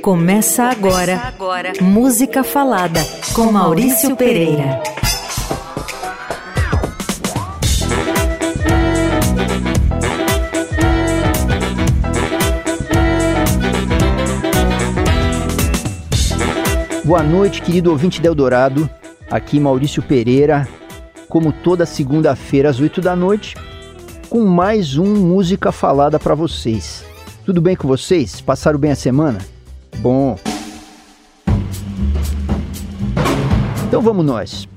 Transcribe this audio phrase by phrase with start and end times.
[0.00, 1.72] Começa agora, Começa agora.
[1.80, 3.00] Música Falada
[3.34, 4.82] com Maurício Pereira.
[17.04, 18.88] Boa noite, querido ouvinte de Eldorado.
[19.30, 20.66] Aqui Maurício Pereira,
[21.28, 23.56] como toda segunda-feira às 8 da noite,
[24.28, 27.11] com mais um Música Falada para vocês.
[27.44, 28.40] Tudo bem com vocês?
[28.40, 29.40] Passaram bem a semana?
[29.98, 30.38] Bom.
[33.88, 34.68] Então vamos nós.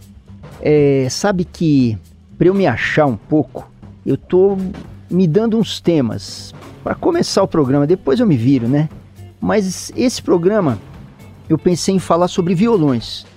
[0.59, 1.95] É, sabe que
[2.39, 3.69] para eu me achar um pouco,
[4.03, 4.57] eu tô
[5.11, 7.85] me dando uns temas para começar o programa.
[7.85, 8.89] Depois eu me viro, né?
[9.39, 10.79] Mas esse programa
[11.47, 13.27] eu pensei em falar sobre violões,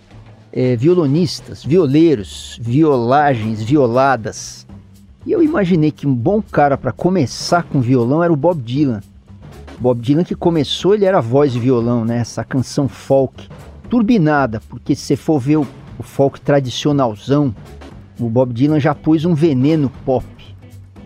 [0.51, 4.67] é, violonistas, violeiros, violagens, violadas.
[5.27, 9.03] E eu imaginei que um bom cara para começar com violão era o Bob Dylan.
[9.81, 12.19] Bob Dylan que começou, ele era voz e violão, né?
[12.19, 13.49] Essa canção folk,
[13.89, 15.67] turbinada, porque se você for ver o,
[15.99, 17.55] o folk tradicionalzão,
[18.19, 20.27] o Bob Dylan já pôs um veneno pop.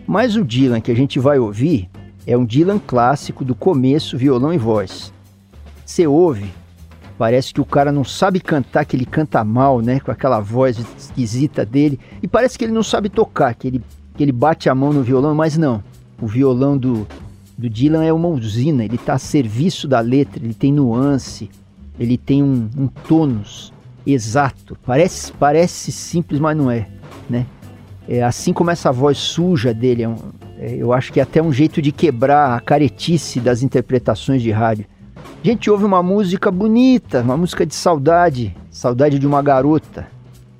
[0.07, 1.89] Mas o Dylan que a gente vai ouvir
[2.25, 5.13] é um Dylan clássico do começo, violão e voz.
[5.85, 6.51] Você ouve,
[7.17, 9.99] parece que o cara não sabe cantar, que ele canta mal, né?
[9.99, 11.99] Com aquela voz esquisita dele.
[12.21, 13.81] E parece que ele não sabe tocar, que ele,
[14.15, 15.83] que ele bate a mão no violão, mas não.
[16.19, 17.05] O violão do,
[17.63, 21.49] do Dylan é uma usina, ele está a serviço da letra, ele tem nuance,
[21.97, 23.71] ele tem um, um tônus
[24.05, 24.77] exato.
[24.85, 26.89] Parece, parece simples, mas não é,
[27.29, 27.45] né?
[28.05, 30.17] É, assim como essa voz suja dele, é um,
[30.59, 34.51] é, eu acho que é até um jeito de quebrar a caretice das interpretações de
[34.51, 34.85] rádio.
[35.41, 40.05] A gente ouve uma música bonita, uma música de saudade, saudade de uma garota.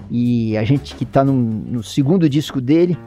[0.09, 2.97] E a gente que está no, no segundo disco dele,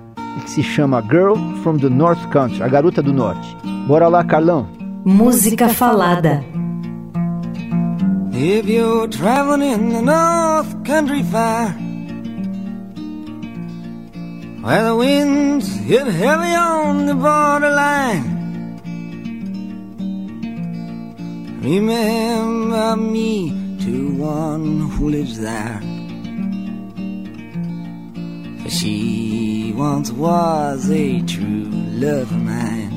[0.43, 3.57] que se chama Girl from the North Country, a garota do norte.
[3.87, 4.67] Bora lá, Carlão.
[5.05, 6.43] Música falada.
[8.33, 11.75] If you're traveling in the North Country Fire,
[14.63, 18.35] where the winds hit heavy on the borderline,
[21.63, 25.81] remember me to one who lives there.
[28.69, 32.91] She once was a true love of mine.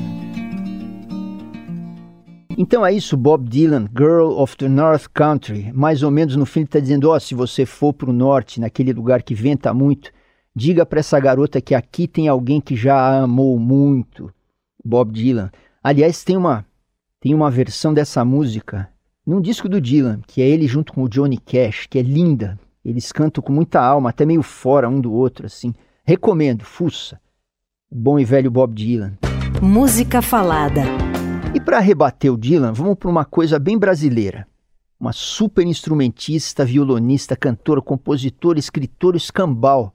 [2.58, 5.72] Então é isso, Bob Dylan, Girl of the North Country.
[5.72, 8.12] Mais ou menos no fim ele está dizendo: ó, oh, se você for para o
[8.12, 10.10] norte, naquele lugar que venta muito,
[10.54, 14.32] diga para essa garota que aqui tem alguém que já a amou muito.
[14.84, 15.50] Bob Dylan.
[15.82, 16.66] Aliás, tem uma,
[17.20, 18.88] tem uma versão dessa música
[19.24, 22.58] num disco do Dylan, que é ele junto com o Johnny Cash, que é linda.
[22.84, 25.74] Eles cantam com muita alma, até meio fora um do outro, assim.
[26.04, 27.20] Recomendo, fuça.
[27.90, 29.18] O bom e velho Bob Dylan.
[29.60, 30.82] Música falada.
[31.54, 34.46] E para rebater o Dylan, vamos para uma coisa bem brasileira.
[34.98, 39.92] Uma super instrumentista, violonista, cantora, compositora, escritora escambau,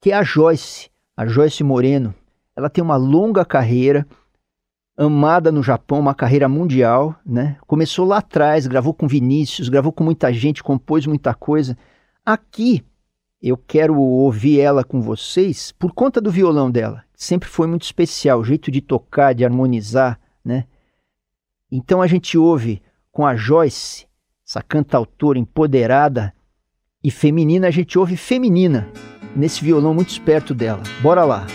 [0.00, 2.14] que é a Joyce, a Joyce Moreno.
[2.54, 4.06] Ela tem uma longa carreira,
[4.96, 7.56] amada no Japão, uma carreira mundial, né?
[7.66, 11.76] Começou lá atrás, gravou com Vinícius, gravou com muita gente, compôs muita coisa.
[12.28, 12.84] Aqui
[13.40, 17.02] eu quero ouvir ela com vocês por conta do violão dela.
[17.16, 20.66] Sempre foi muito especial, o jeito de tocar, de harmonizar, né?
[21.72, 24.06] Então a gente ouve com a Joyce,
[24.46, 26.34] essa cantautora empoderada
[27.02, 28.86] e feminina, a gente ouve feminina
[29.34, 30.82] nesse violão muito esperto dela.
[31.00, 31.46] Bora lá!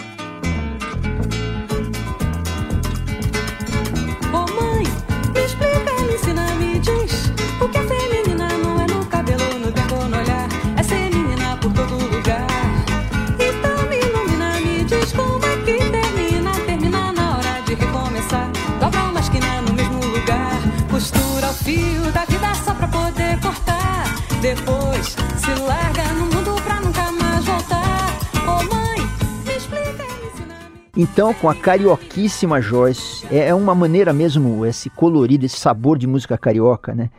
[30.95, 36.05] Então, com a carioquíssima Joyce, é, é uma maneira mesmo, esse colorido, esse sabor de
[36.05, 37.09] música carioca, né?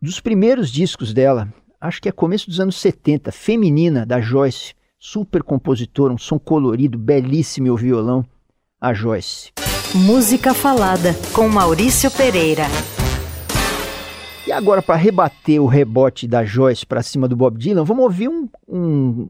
[0.00, 1.48] Dos primeiros discos dela,
[1.80, 6.98] acho que é começo dos anos 70, Feminina, da Joyce, super compositora, um som colorido,
[6.98, 8.26] belíssimo o violão,
[8.78, 9.52] a Joyce.
[9.94, 12.64] Música Falada, com Maurício Pereira.
[14.46, 18.28] E agora, para rebater o rebote da Joyce para cima do Bob Dylan, vamos ouvir
[18.28, 19.28] um, um,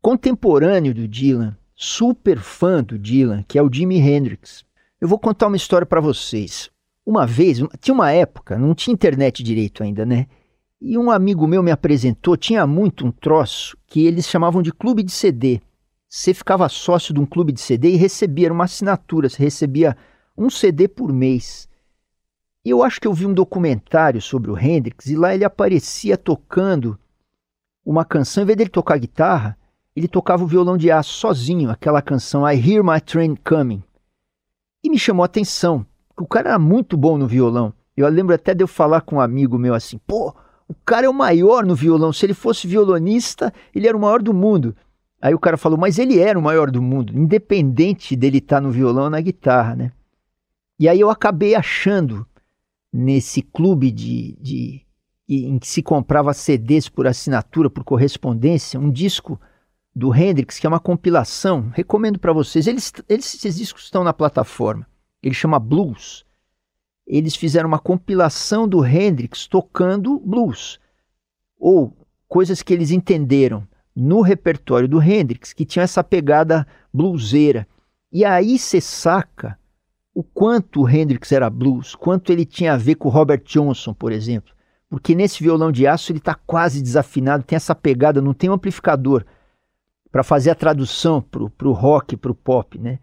[0.00, 4.64] contemporâneo do Dylan, super fã do Dylan, que é o Jimi Hendrix.
[5.00, 6.68] Eu vou contar uma história para vocês.
[7.06, 10.26] Uma vez, tinha uma época, não tinha internet direito ainda, né?
[10.80, 15.04] E um amigo meu me apresentou, tinha muito um troço que eles chamavam de clube
[15.04, 15.60] de CD.
[16.08, 19.96] Você ficava sócio de um clube de CD e recebia uma assinatura, você recebia
[20.36, 21.68] um CD por mês.
[22.64, 26.18] E eu acho que eu vi um documentário sobre o Hendrix e lá ele aparecia
[26.18, 26.98] tocando
[27.84, 29.56] uma canção, em vez dele tocar guitarra,
[29.98, 33.82] ele tocava o violão de aço sozinho, aquela canção I Hear My Train Coming.
[34.82, 35.84] E me chamou a atenção,
[36.16, 37.74] o cara era muito bom no violão.
[37.96, 40.32] Eu lembro até de eu falar com um amigo meu assim, pô,
[40.68, 42.12] o cara é o maior no violão.
[42.12, 44.76] Se ele fosse violonista, ele era o maior do mundo.
[45.20, 48.60] Aí o cara falou, mas ele era o maior do mundo, independente dele estar tá
[48.60, 49.92] no violão ou na guitarra, né?
[50.78, 52.24] E aí eu acabei achando
[52.92, 54.82] nesse clube de, de,
[55.28, 59.40] em que se comprava CDs por assinatura, por correspondência, um disco
[59.98, 62.68] do Hendrix, que é uma compilação, recomendo para vocês.
[62.68, 64.86] Eles, eles, esses discos estão na plataforma.
[65.20, 66.24] Ele chama Blues.
[67.04, 70.78] Eles fizeram uma compilação do Hendrix tocando blues,
[71.58, 71.96] ou
[72.28, 73.66] coisas que eles entenderam
[73.96, 77.66] no repertório do Hendrix que tinha essa pegada bluseira.
[78.12, 79.58] E aí você saca
[80.14, 83.92] o quanto o Hendrix era blues, quanto ele tinha a ver com o Robert Johnson,
[83.92, 84.54] por exemplo.
[84.88, 88.52] Porque nesse violão de aço ele está quase desafinado, tem essa pegada, não tem um
[88.52, 89.24] amplificador
[90.10, 92.98] para fazer a tradução para o rock, para o pop, né?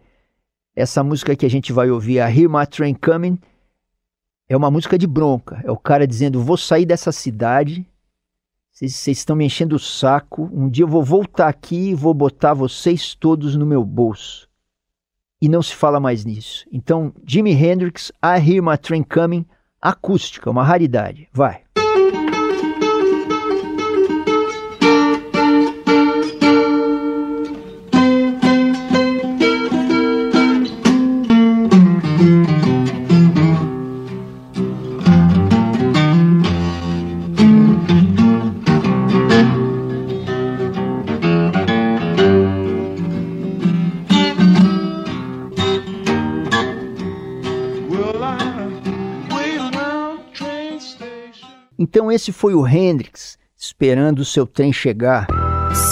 [0.74, 3.38] Essa música que a gente vai ouvir, a Hear My Train Coming,
[4.48, 5.60] é uma música de bronca.
[5.64, 7.86] É o cara dizendo: vou sair dessa cidade,
[8.72, 10.50] vocês estão me enchendo o saco.
[10.52, 14.46] Um dia eu vou voltar aqui e vou botar vocês todos no meu bolso.
[15.40, 16.66] E não se fala mais nisso.
[16.70, 19.46] Então, Jimi Hendrix, I Hear My Train Coming,
[19.80, 21.28] acústica, uma raridade.
[21.32, 21.62] Vai.
[52.16, 55.26] Esse foi o Hendrix esperando o seu trem chegar.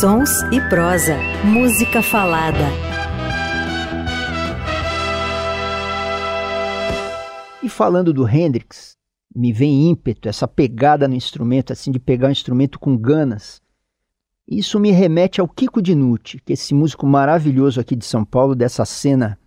[0.01, 2.65] Sons e prosa, música falada.
[7.63, 8.97] E falando do Hendrix,
[9.37, 13.61] me vem ímpeto, essa pegada no instrumento, assim, de pegar o instrumento com ganas.
[14.49, 18.55] Isso me remete ao Kiko Dinucci, que é esse músico maravilhoso aqui de São Paulo,
[18.55, 19.39] dessa cena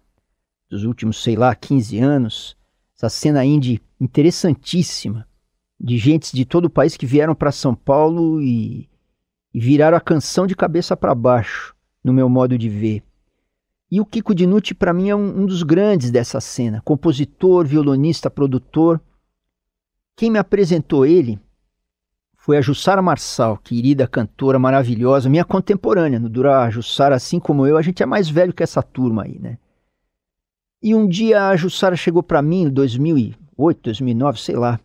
[0.70, 2.56] dos últimos, sei lá, 15 anos,
[2.96, 5.27] essa cena indie interessantíssima
[5.80, 8.90] de gentes de todo o país que vieram para São Paulo e,
[9.54, 13.04] e, viraram a canção de cabeça para baixo, no meu modo de ver.
[13.90, 16.82] E o Kiko Dinucci, para mim, é um, um, dos grandes dessa cena.
[16.84, 19.00] Compositor, violonista, produtor.
[20.16, 21.40] Quem me apresentou ele
[22.36, 26.20] foi a Jussara Marçal, querida cantora maravilhosa, minha contemporânea.
[26.20, 29.24] No Dura a Jussara, assim como eu, a gente é mais velho que essa turma
[29.24, 29.58] aí, né?
[30.82, 34.80] E um dia a Jussara chegou para mim, em 2008, 2009, sei lá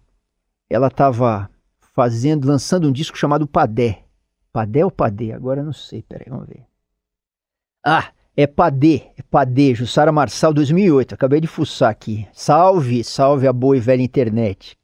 [0.72, 1.50] ela estava
[1.94, 4.04] fazendo, lançando um disco chamado Padé.
[4.52, 5.32] Padé ou Padé?
[5.32, 6.64] Agora não sei, peraí, vamos ver.
[7.84, 12.26] Ah, é Padé, é Padé, Jussara Marçal 2008, acabei de fuçar aqui.
[12.32, 14.78] Salve, salve a boa e velha internet.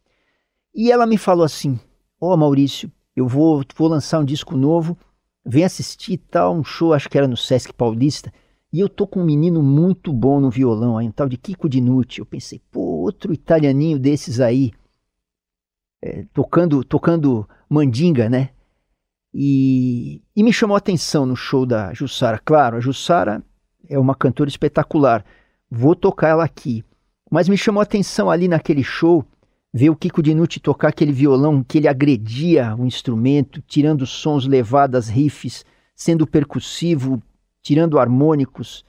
[0.74, 1.78] E ela me falou assim,
[2.20, 4.96] ó oh, Maurício, eu vou, vou lançar um disco novo,
[5.44, 8.32] vem assistir tal, um show, acho que era no Sesc Paulista,
[8.72, 11.68] e eu tô com um menino muito bom no violão aí, um tal de Kiko
[11.68, 12.18] Dinucci.
[12.18, 14.72] Eu pensei, pô, outro italianinho desses aí,
[16.02, 18.50] é, tocando, tocando mandinga, né?
[19.32, 22.38] E, e, me chamou a atenção no show da Jussara.
[22.38, 23.42] Claro, a Jussara
[23.88, 25.24] é uma cantora espetacular.
[25.70, 26.84] Vou tocar ela aqui.
[27.30, 29.24] Mas me chamou a atenção ali naquele show
[29.72, 35.08] ver o Kiko Dinucci tocar aquele violão que ele agredia o instrumento, tirando sons levadas,
[35.08, 37.22] riffs, sendo percussivo,
[37.62, 38.84] tirando harmônicos,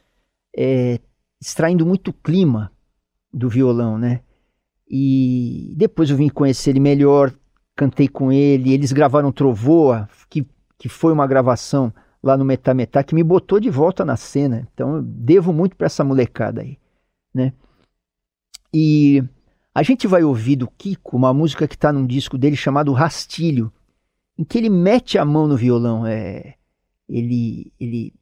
[0.55, 0.99] é,
[1.41, 2.71] extraindo muito clima
[3.31, 4.21] do violão, né?
[4.89, 7.31] E depois eu vim conhecer ele melhor,
[7.75, 10.45] cantei com ele, eles gravaram Trovoa, que,
[10.77, 11.93] que foi uma gravação
[12.23, 14.67] lá no Metá Metá, que me botou de volta na cena.
[14.73, 16.77] Então eu devo muito para essa molecada aí,
[17.33, 17.53] né?
[18.73, 19.23] E
[19.73, 23.71] a gente vai ouvir do Kiko uma música que está num disco dele chamado Rastilho,
[24.37, 26.05] em que ele mete a mão no violão.
[26.05, 26.55] É,
[27.07, 28.13] ele, ele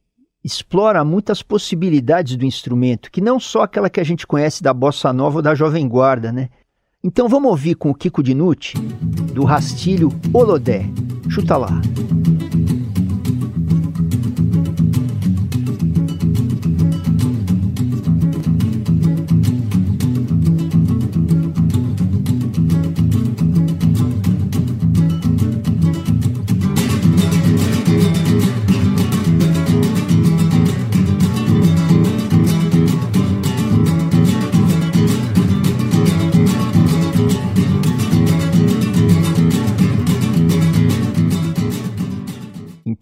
[0.47, 5.11] explora muitas possibilidades do instrumento, que não só aquela que a gente conhece da bossa
[5.11, 6.47] nova ou da jovem guarda, né?
[7.03, 10.85] Então vamos ouvir com o Kiko Dinucci, do Rastilho Olodé.
[11.29, 11.69] Chuta lá.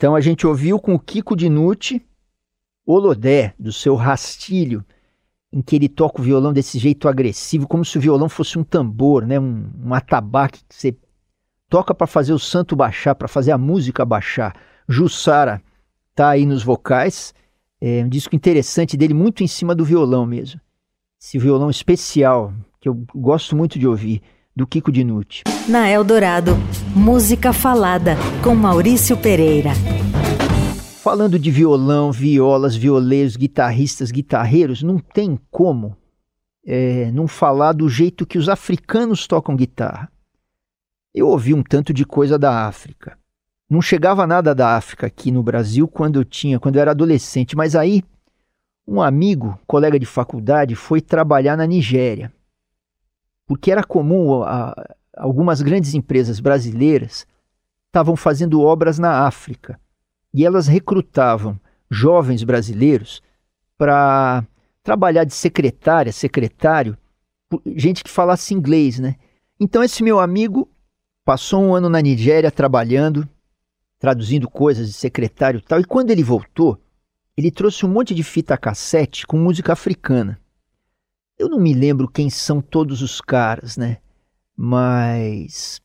[0.05, 2.00] Então a gente ouviu com o Kiko Dinucci,
[2.85, 4.85] Olodé, do seu rastilho,
[5.51, 8.63] em que ele toca o violão desse jeito agressivo, como se o violão fosse um
[8.63, 9.39] tambor, né?
[9.39, 10.95] um, um atabaque que você
[11.67, 14.55] toca para fazer o santo baixar, para fazer a música baixar.
[14.88, 15.59] Jussara
[16.13, 17.33] tá aí nos vocais,
[17.81, 20.62] é um disco interessante dele, muito em cima do violão mesmo.
[21.19, 24.21] Esse violão especial, que eu gosto muito de ouvir,
[24.55, 25.43] do Kiko Dinucci.
[25.67, 26.55] Na Eldorado,
[26.95, 29.71] música falada, com Maurício Pereira.
[31.01, 35.97] Falando de violão, violas, violeiros, guitarristas, guitarreiros, não tem como
[36.65, 40.09] é, não falar do jeito que os africanos tocam guitarra.
[41.13, 43.17] Eu ouvi um tanto de coisa da África.
[43.69, 47.55] Não chegava nada da África aqui no Brasil quando eu tinha, quando eu era adolescente,
[47.55, 48.03] mas aí
[48.88, 52.31] um amigo, colega de faculdade, foi trabalhar na Nigéria.
[53.47, 54.73] Porque era comum a,
[55.15, 57.25] algumas grandes empresas brasileiras
[57.87, 59.79] estavam fazendo obras na África
[60.33, 61.59] e elas recrutavam
[61.89, 63.21] jovens brasileiros
[63.77, 64.45] para
[64.83, 66.97] trabalhar de secretária, secretário,
[67.75, 69.15] gente que falasse inglês, né?
[69.59, 70.69] Então esse meu amigo
[71.23, 73.27] passou um ano na Nigéria trabalhando,
[73.97, 76.79] traduzindo coisas de secretário e tal, e quando ele voltou,
[77.37, 80.39] ele trouxe um monte de fita cassete com música africana.
[81.37, 83.97] Eu não me lembro quem são todos os caras, né?
[84.55, 85.81] Mas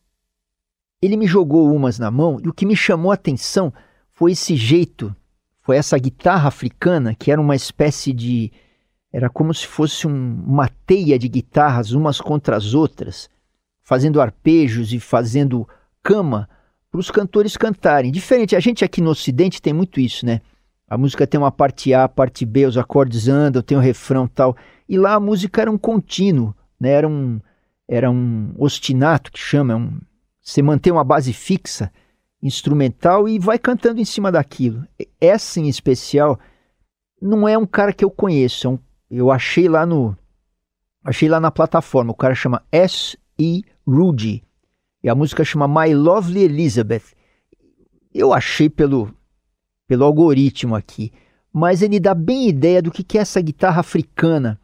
[1.01, 3.73] ele me jogou umas na mão e o que me chamou a atenção
[4.11, 5.13] foi esse jeito,
[5.61, 8.51] foi essa guitarra africana que era uma espécie de.
[9.11, 13.29] Era como se fosse um, uma teia de guitarras umas contra as outras,
[13.81, 15.67] fazendo arpejos e fazendo
[16.01, 16.47] cama
[16.89, 18.11] para os cantores cantarem.
[18.11, 20.39] Diferente, a gente aqui no Ocidente tem muito isso, né?
[20.87, 24.55] A música tem uma parte A, parte B, os acordes andam, tem o refrão tal.
[24.91, 26.89] E lá a música era um contínuo, né?
[26.89, 27.39] Era um,
[27.87, 30.01] era um ostinato que chama, um,
[30.43, 31.89] você mantém uma base fixa
[32.43, 34.85] instrumental e vai cantando em cima daquilo.
[35.21, 36.37] Essa em especial
[37.21, 38.79] não é um cara que eu conheço, é um,
[39.09, 40.13] eu achei lá no
[41.05, 43.17] achei lá na plataforma, o cara chama S.
[43.39, 43.63] E.
[43.87, 44.43] Rudy
[45.01, 47.15] e a música chama My Lovely Elizabeth.
[48.13, 49.09] Eu achei pelo
[49.87, 51.13] pelo algoritmo aqui,
[51.51, 54.59] mas ele dá bem ideia do que é essa guitarra africana,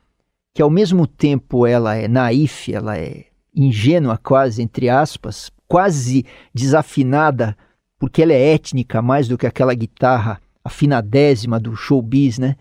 [0.57, 7.55] que ao mesmo tempo ela é naif, ela é ingênua quase entre aspas, quase desafinada
[7.99, 12.55] porque ela é étnica mais do que aquela guitarra afinadésima do showbiz, né?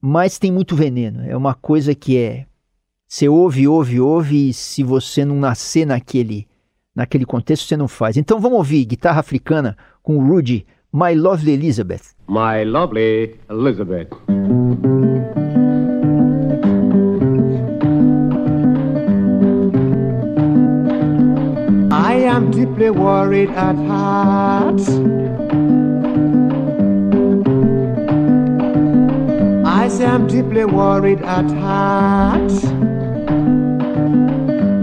[0.00, 1.24] Mas tem muito veneno.
[1.28, 2.46] É uma coisa que é.
[3.08, 6.46] Você ouve, ouve, ouve, e se você não nascer naquele,
[6.94, 8.16] naquele contexto, você não faz.
[8.16, 12.02] Então vamos ouvir guitarra africana com o Rudy, My Lovely Elizabeth.
[12.28, 14.10] My Lovely Elizabeth.
[22.52, 24.80] Deeply worried at heart.
[29.64, 32.50] I say I'm deeply worried at heart.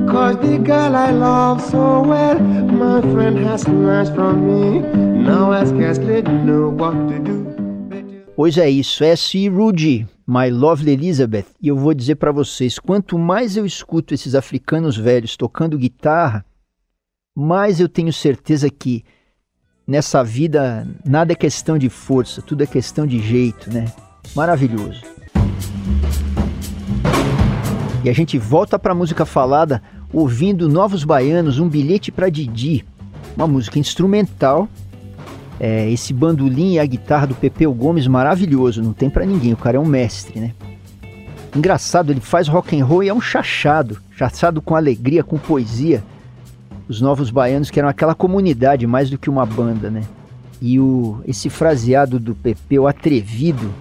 [0.09, 4.79] Cause the girl I love so well, my friend has snatched from me.
[5.23, 7.39] Now I scarcely know what to do.
[8.35, 9.49] Pois é isso, S.E.
[9.49, 11.47] Rudy, My Lovely Elizabeth.
[11.61, 16.45] E eu vou dizer para vocês, quanto mais eu escuto esses africanos velhos tocando guitarra,
[17.35, 19.03] mais eu tenho certeza que
[19.87, 23.91] nessa vida nada é questão de força, tudo é questão de jeito, né?
[24.35, 25.01] Maravilhoso.
[28.03, 29.81] E a gente volta para a música falada
[30.13, 32.85] ouvindo Novos Baianos, um bilhete para Didi,
[33.35, 34.67] uma música instrumental.
[35.59, 39.57] É, esse bandolim e a guitarra do Pepeu Gomes maravilhoso, não tem para ninguém, o
[39.57, 40.53] cara é um mestre, né?
[41.53, 46.01] Engraçado, ele faz rock and roll e é um chachado, chachado com alegria, com poesia
[46.89, 50.03] os Novos Baianos, que eram aquela comunidade mais do que uma banda, né?
[50.59, 53.71] E o, esse fraseado do Pepeu, atrevido,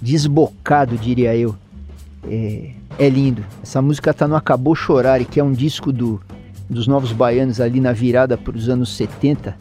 [0.00, 1.54] desbocado, diria eu,
[2.26, 3.44] é, é lindo.
[3.62, 6.18] Essa música tá no Acabou Chorar, que é um disco do,
[6.68, 9.54] dos Novos Baianos ali na virada para os anos 70.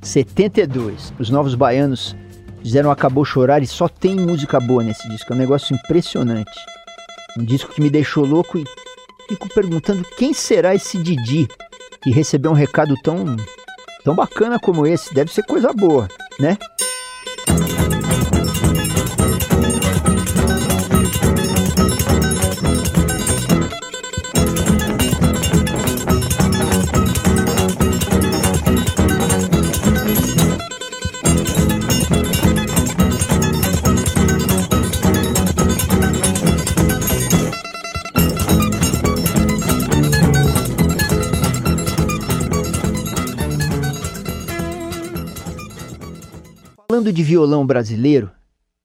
[0.00, 1.12] 72.
[1.18, 2.14] Os Novos Baianos
[2.62, 5.32] fizeram Acabou Chorar e só tem música boa nesse disco.
[5.32, 6.56] É um negócio impressionante.
[7.36, 8.64] Um disco que me deixou louco e
[9.28, 11.48] fico perguntando quem será esse Didi
[12.04, 13.36] e receber um recado tão,
[14.04, 15.12] tão bacana como esse.
[15.14, 16.56] Deve ser coisa boa, né?
[46.90, 48.32] Falando de violão brasileiro,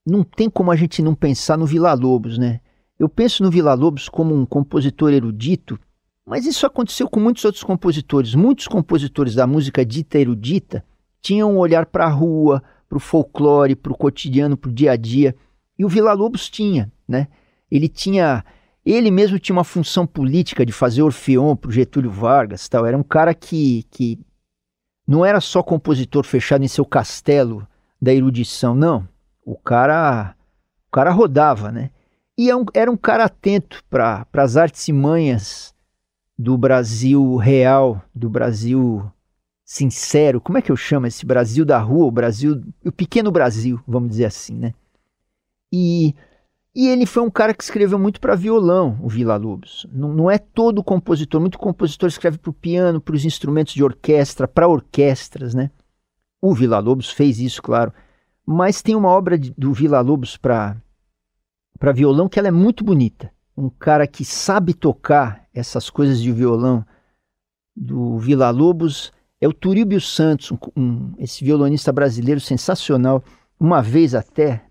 [0.06, 2.62] não tem como a gente não pensar no Vila Lobos, né?
[3.00, 5.80] Eu penso no Vila Lobos como um compositor erudito,
[6.24, 8.36] mas isso aconteceu com muitos outros compositores.
[8.36, 10.86] Muitos compositores da música dita erudita
[11.20, 14.92] tinham um olhar para a rua, para o folclore, para o cotidiano, para o dia
[14.92, 15.36] a dia.
[15.76, 17.28] E o Vila Lobos tinha, né?
[17.72, 18.46] Ele tinha,
[18.86, 22.86] ele mesmo tinha uma função política de fazer orfeão para o Getúlio Vargas, tal.
[22.86, 24.20] Era um cara que, que
[25.08, 27.68] não era só compositor fechado em seu castelo
[28.06, 29.08] da erudição, não.
[29.44, 30.36] O cara,
[30.88, 31.90] o cara rodava, né?
[32.38, 35.74] E é era um cara atento para as artes e manhas
[36.38, 39.12] do Brasil real, do Brasil
[39.64, 40.40] sincero.
[40.40, 44.10] Como é que eu chamo esse Brasil da rua, o Brasil, o pequeno Brasil, vamos
[44.10, 44.74] dizer assim, né?
[45.74, 46.14] E,
[46.76, 49.88] e ele foi um cara que escreveu muito para violão, o Vila Lobos.
[49.92, 53.84] Não, não é todo compositor, muito compositor escreve para o piano, para os instrumentos de
[53.84, 55.72] orquestra, para orquestras, né?
[56.46, 57.92] O Vila Lobos fez isso, claro.
[58.46, 60.76] Mas tem uma obra de, do Vila Lobos para
[61.92, 63.32] violão que ela é muito bonita.
[63.58, 66.86] Um cara que sabe tocar essas coisas de violão
[67.76, 69.12] do Vila Lobos
[69.42, 73.24] é o Turíbio Santos, um, um, esse violonista brasileiro sensacional.
[73.60, 74.66] Uma vez até,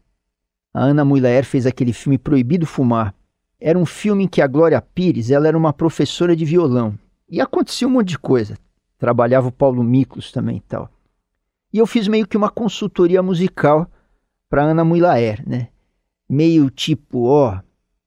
[0.73, 3.13] a Ana Mulaer fez aquele filme Proibido Fumar.
[3.61, 6.97] Era um filme em que a Glória Pires ela era uma professora de violão.
[7.29, 8.57] E acontecia um monte de coisa.
[8.97, 10.94] Trabalhava o Paulo Miklos também e tal.
[11.75, 13.91] E eu fiz meio que uma consultoria musical
[14.49, 15.71] para Ana Muilaer, né?
[16.29, 17.59] Meio tipo, ó,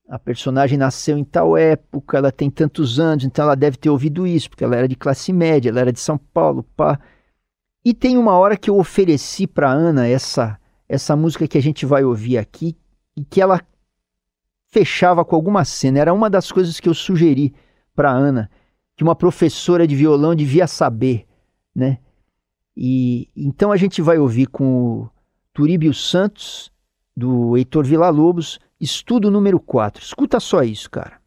[0.08, 4.26] a personagem nasceu em tal época, ela tem tantos anos, então ela deve ter ouvido
[4.26, 6.98] isso, porque ela era de classe média, ela era de São Paulo, pá.
[7.84, 10.58] E tem uma hora que eu ofereci para Ana essa
[10.88, 12.78] essa música que a gente vai ouvir aqui
[13.18, 13.62] e que ela
[14.70, 16.00] fechava com alguma cena.
[16.00, 17.54] Era uma das coisas que eu sugeri
[17.94, 18.50] para Ana,
[18.96, 21.28] que uma professora de violão devia saber,
[21.76, 21.98] né?
[22.80, 25.10] E então a gente vai ouvir com o
[25.52, 26.72] Turíbio Santos,
[27.16, 30.04] do Heitor Villa-Lobos, estudo número 4.
[30.04, 31.20] Escuta só isso, cara.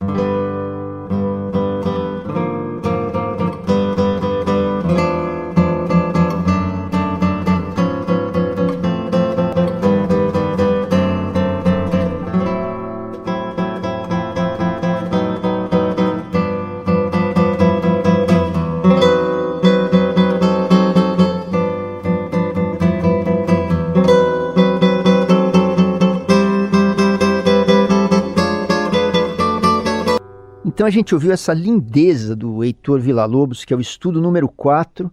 [30.81, 35.13] Então a gente ouviu essa lindeza do Heitor Villa-Lobos, que é o estudo número 4,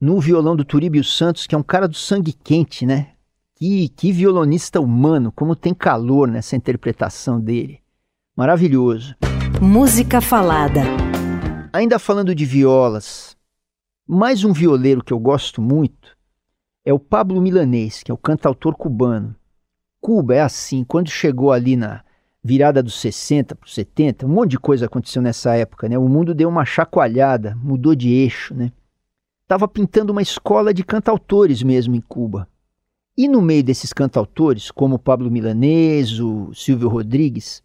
[0.00, 3.08] no violão do Turíbio Santos, que é um cara do sangue quente, né?
[3.56, 7.80] Que, que violonista humano, como tem calor nessa interpretação dele.
[8.36, 9.16] Maravilhoso.
[9.60, 10.82] Música falada.
[11.72, 13.36] Ainda falando de violas,
[14.06, 16.16] mais um violeiro que eu gosto muito
[16.84, 19.34] é o Pablo Milanês, que é o cantautor cubano.
[20.00, 22.04] Cuba é assim, quando chegou ali na
[22.44, 25.96] virada dos 60 para os 70, um monte de coisa aconteceu nessa época, né?
[25.96, 28.72] O mundo deu uma chacoalhada, mudou de eixo, né?
[29.46, 32.48] Tava pintando uma escola de cantautores mesmo em Cuba.
[33.16, 37.62] E no meio desses cantautores, como Pablo Milanês, o Silvio Rodrigues,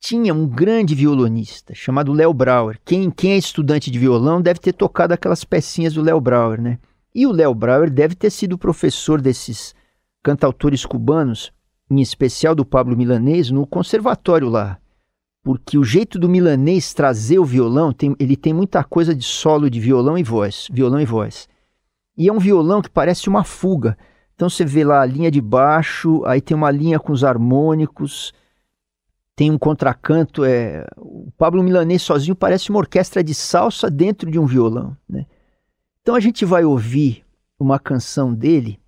[0.00, 2.80] tinha um grande violonista chamado Léo Brauer.
[2.84, 6.78] Quem, quem é estudante de violão deve ter tocado aquelas pecinhas do Léo Brauer, né?
[7.14, 9.74] E o Léo Brauer deve ter sido professor desses
[10.22, 11.52] cantautores cubanos
[11.92, 14.78] em especial do Pablo Milanês, no conservatório lá.
[15.44, 19.68] Porque o jeito do milanês trazer o violão, tem, ele tem muita coisa de solo
[19.68, 21.48] de violão e voz, violão e voz.
[22.16, 23.98] E é um violão que parece uma fuga.
[24.34, 28.32] Então você vê lá a linha de baixo, aí tem uma linha com os harmônicos,
[29.36, 30.44] tem um contracanto.
[30.44, 30.86] É...
[30.96, 34.96] O Pablo Milanês sozinho parece uma orquestra de salsa dentro de um violão.
[35.06, 35.26] Né?
[36.00, 37.22] Então a gente vai ouvir
[37.58, 38.81] uma canção dele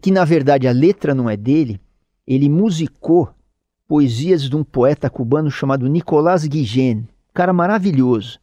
[0.00, 1.80] que na verdade a letra não é dele,
[2.26, 3.34] ele musicou
[3.86, 8.38] poesias de um poeta cubano chamado Nicolás Guillen, cara maravilhoso.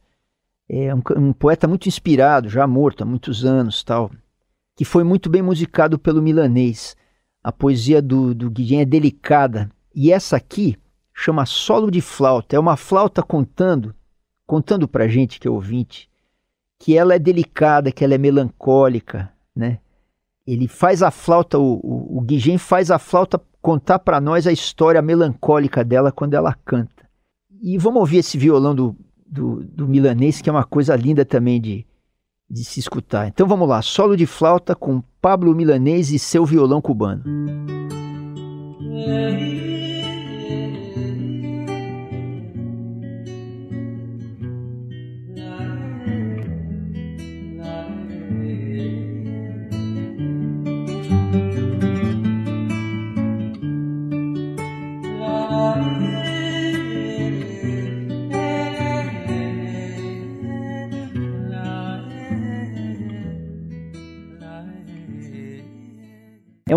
[0.68, 4.10] É um, um, poeta muito inspirado, já morto há muitos anos, tal,
[4.76, 6.96] que foi muito bem musicado pelo milanês.
[7.42, 9.70] A poesia do, do Guillen é delicada.
[9.94, 10.78] E essa aqui
[11.12, 12.56] chama Solo de Flauta.
[12.56, 13.94] É uma flauta contando,
[14.46, 16.08] contando pra gente que é ouvinte,
[16.78, 19.80] que ela é delicada, que ela é melancólica, né?
[20.46, 25.00] Ele faz a flauta, o, o, o faz a flauta contar para nós a história
[25.00, 27.08] melancólica dela quando ela canta.
[27.62, 31.60] E vamos ouvir esse violão do, do, do milanês, que é uma coisa linda também
[31.60, 31.86] de,
[32.50, 33.28] de se escutar.
[33.28, 37.22] Então vamos lá, solo de flauta com Pablo Milanês e seu violão cubano.
[39.06, 39.71] É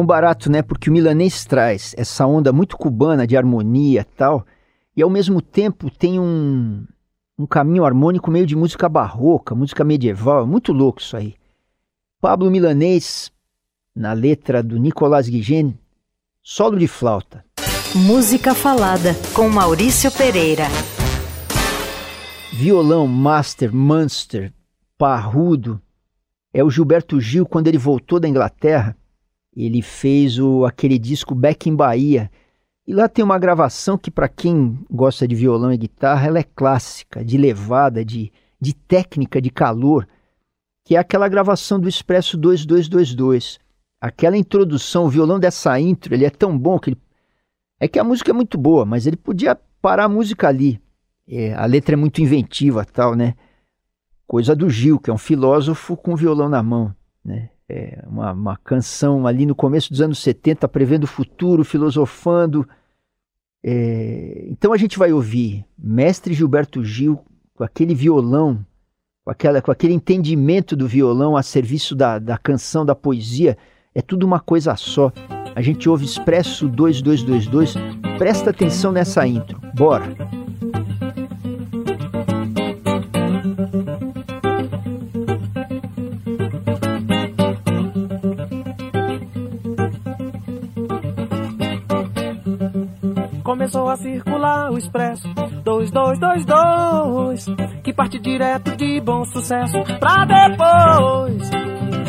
[0.05, 0.61] um barato, né?
[0.61, 4.45] Porque o milanês traz essa onda muito cubana de harmonia e tal,
[4.95, 6.85] e ao mesmo tempo tem um,
[7.37, 11.33] um caminho harmônico meio de música barroca, música medieval, é muito louco isso aí.
[12.21, 13.31] Pablo Milanês,
[13.95, 15.77] na letra do Nicolás Guigene,
[16.41, 17.43] solo de flauta.
[17.95, 20.65] Música Falada, com Maurício Pereira.
[22.53, 24.53] Violão Master Munster,
[24.97, 25.81] parrudo,
[26.53, 28.95] é o Gilberto Gil quando ele voltou da Inglaterra.
[29.55, 32.29] Ele fez o, aquele disco Back in Bahia.
[32.87, 36.43] E lá tem uma gravação que, para quem gosta de violão e guitarra, ela é
[36.43, 40.07] clássica, de levada, de, de técnica, de calor
[40.85, 43.59] que é aquela gravação do Expresso 2222.
[43.99, 46.97] Aquela introdução, o violão dessa intro, ele é tão bom que ele...
[47.79, 50.79] É que a música é muito boa, mas ele podia parar a música ali.
[51.27, 53.35] É, a letra é muito inventiva tal, né?
[54.27, 57.49] Coisa do Gil, que é um filósofo com violão na mão, né?
[57.67, 62.67] É uma, uma canção ali no começo dos anos 70, prevendo o futuro, filosofando.
[63.63, 64.45] É...
[64.49, 67.19] Então a gente vai ouvir Mestre Gilberto Gil
[67.56, 68.65] com aquele violão
[69.25, 73.58] com, aquela, com aquele entendimento do violão a serviço da, da canção, da poesia,
[73.93, 75.12] é tudo uma coisa só.
[75.56, 77.73] A gente ouve Expresso 2222,
[78.19, 80.15] presta atenção nessa intro, bora!
[93.75, 95.27] Começou a circular o expresso.
[95.65, 97.45] 2222
[97.83, 99.73] Que parte direto de bom sucesso.
[99.99, 101.49] Pra depois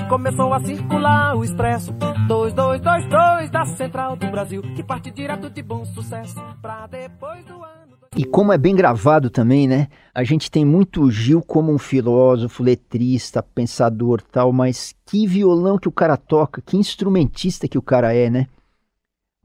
[0.08, 1.92] Começou a circular o expresso.
[2.28, 6.36] 2222 Da Central do Brasil Que parte direto de bom sucesso.
[6.62, 9.88] Pra depois do ano e como é bem gravado também, né?
[10.14, 15.86] A gente tem muito Gil como um filósofo, letrista, pensador tal, mas que violão que
[15.86, 18.46] o cara toca, que instrumentista que o cara é, né?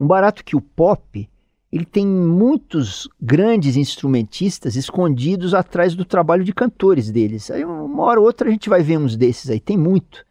[0.00, 1.28] Um barato que o pop
[1.72, 7.50] ele tem muitos grandes instrumentistas escondidos atrás do trabalho de cantores deles.
[7.50, 10.22] Aí uma hora ou outra a gente vai ver uns desses aí, tem muito.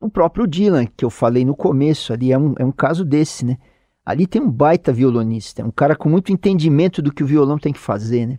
[0.00, 3.44] O próprio Dylan, que eu falei no começo ali, é um, é um caso desse,
[3.44, 3.58] né?
[4.06, 7.58] Ali tem um baita violonista, é um cara com muito entendimento do que o violão
[7.58, 8.38] tem que fazer, né?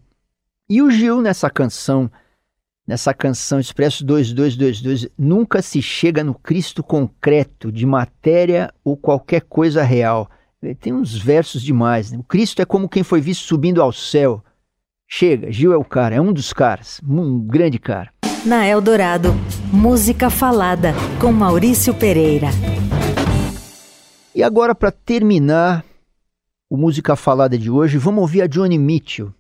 [0.70, 2.10] E o Gil nessa canção,
[2.88, 9.84] nessa canção Expresso 2222, nunca se chega no Cristo concreto de matéria ou qualquer coisa
[9.84, 10.30] real
[10.80, 12.12] tem uns versos demais.
[12.12, 12.18] Né?
[12.18, 14.44] O Cristo é como quem foi visto subindo ao céu.
[15.08, 18.12] Chega, Gil é o cara, é um dos caras, um grande cara.
[18.46, 19.34] Na Eldorado,
[19.72, 22.48] música falada com Maurício Pereira.
[24.36, 25.84] E agora, para terminar
[26.70, 29.34] o Música Falada de hoje, vamos ouvir a Johnny Mitchell,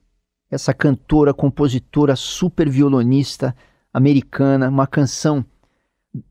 [0.49, 3.55] essa cantora, compositora, super violonista
[3.93, 5.45] americana, uma canção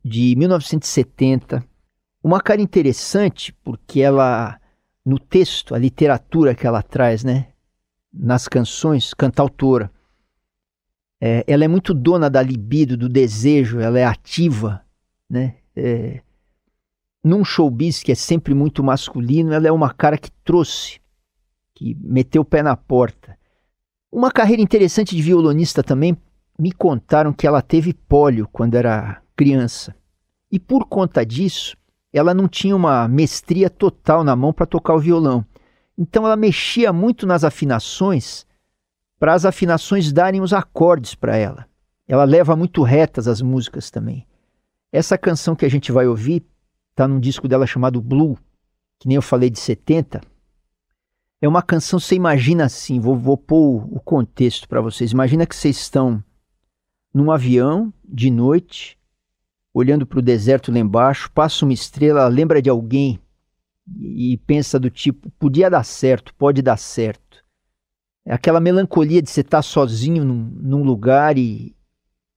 [0.05, 1.65] de 1970.
[2.23, 4.59] Uma cara interessante porque ela
[5.09, 7.47] no texto, a literatura que ela traz, né?
[8.13, 9.91] Nas canções, cantautora.
[11.19, 14.85] É, ela é muito dona da libido, do desejo, ela é ativa,
[15.29, 15.57] né?
[15.75, 16.21] É,
[17.25, 21.01] num showbiz que é sempre muito masculino, ela é uma cara que trouxe,
[21.75, 23.39] que meteu o pé na porta.
[24.13, 26.19] Uma carreira interessante de violonista também,
[26.59, 29.97] me contaram que ela teve pólio quando era criança.
[30.53, 31.78] E por conta disso,
[32.13, 35.45] ela não tinha uma mestria total na mão para tocar o violão.
[35.97, 38.47] Então ela mexia muito nas afinações
[39.19, 41.67] para as afinações darem os acordes para ela.
[42.07, 44.27] Ela leva muito retas as músicas também.
[44.93, 46.45] Essa canção que a gente vai ouvir
[46.91, 48.39] está num disco dela chamado Blue,
[48.99, 50.21] que nem eu falei de 70.
[51.41, 55.13] É uma canção, você imagina assim, vou, vou pôr o contexto para vocês.
[55.13, 56.23] Imagina que vocês estão
[57.13, 58.98] num avião de noite,
[59.73, 63.21] olhando para o deserto lá embaixo, passa uma estrela, lembra de alguém
[63.97, 67.45] e pensa do tipo: podia dar certo, pode dar certo.
[68.27, 71.75] É aquela melancolia de você estar tá sozinho num, num lugar e.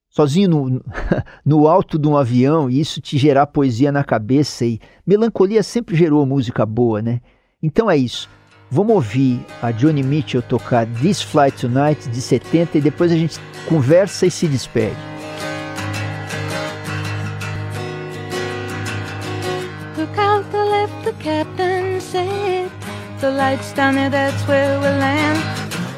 [0.10, 0.86] sozinho no,
[1.46, 4.66] no alto de um avião e isso te gerar poesia na cabeça.
[4.66, 7.22] E melancolia sempre gerou música boa, né?
[7.62, 8.30] Então é isso.
[8.70, 13.38] Vamos ouvir a Johnny Mitchell tocar This Flight Tonight de 70 e depois a gente
[13.68, 15.11] conversa e se despede.
[21.22, 22.72] Captain said,
[23.20, 25.38] The lights down there, that's where we'll land.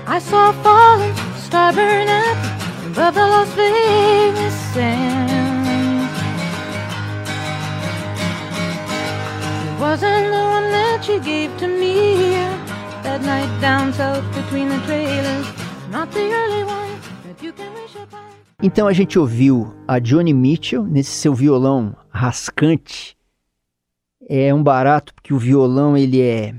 [0.05, 2.37] I saw falling, star burn up
[2.87, 6.09] above the Las Vegas sand.
[9.67, 12.35] It wasn't the one that you gave to me
[13.03, 15.47] that night down south between the trailers,
[15.89, 18.19] not the early one that you can wish upon.
[18.61, 23.17] Então a gente ouviu a Johnny Mitchell nesse seu violão rascante
[24.29, 26.55] É um barato porque o violão ele é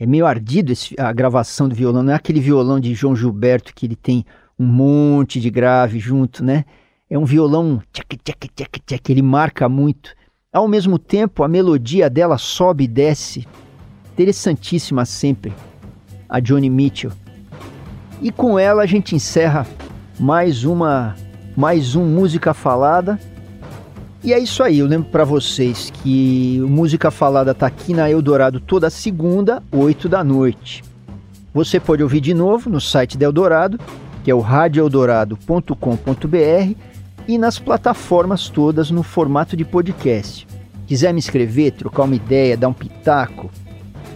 [0.00, 3.74] é meio ardido esse, a gravação do violão, não é aquele violão de João Gilberto
[3.74, 4.24] que ele tem
[4.58, 6.64] um monte de grave junto, né?
[7.08, 10.14] É um violão tchac, tchac, tchac, tchac, ele marca muito.
[10.50, 13.46] Ao mesmo tempo, a melodia dela sobe e desce.
[14.12, 15.52] Interessantíssima sempre,
[16.26, 17.12] a Johnny Mitchell.
[18.22, 19.66] E com ela a gente encerra
[20.18, 21.14] mais uma
[21.56, 23.20] mais um música falada.
[24.22, 28.60] E é isso aí, eu lembro para vocês que Música Falada tá aqui na Eldorado
[28.60, 30.84] toda segunda, 8 da noite.
[31.54, 33.80] Você pode ouvir de novo no site da Eldorado,
[34.22, 36.74] que é o radioeldorado.com.br
[37.26, 40.46] e nas plataformas todas no formato de podcast.
[40.86, 43.50] Quiser me escrever, trocar uma ideia, dar um pitaco,